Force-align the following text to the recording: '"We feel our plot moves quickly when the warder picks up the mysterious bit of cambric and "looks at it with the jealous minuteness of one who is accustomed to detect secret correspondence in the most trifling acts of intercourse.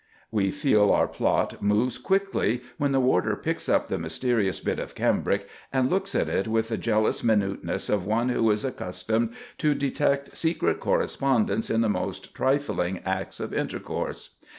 '"We 0.31 0.49
feel 0.49 0.89
our 0.89 1.07
plot 1.07 1.61
moves 1.61 1.99
quickly 1.99 2.63
when 2.79 2.91
the 2.91 2.99
warder 2.99 3.35
picks 3.35 3.69
up 3.69 3.85
the 3.85 3.99
mysterious 3.99 4.59
bit 4.59 4.79
of 4.79 4.95
cambric 4.95 5.47
and 5.71 5.91
"looks 5.91 6.15
at 6.15 6.27
it 6.27 6.47
with 6.47 6.69
the 6.69 6.77
jealous 6.79 7.23
minuteness 7.23 7.87
of 7.87 8.03
one 8.07 8.29
who 8.29 8.49
is 8.49 8.65
accustomed 8.65 9.35
to 9.59 9.75
detect 9.75 10.35
secret 10.35 10.79
correspondence 10.79 11.69
in 11.69 11.81
the 11.81 11.87
most 11.87 12.33
trifling 12.33 12.97
acts 13.05 13.39
of 13.39 13.53
intercourse. 13.53 14.31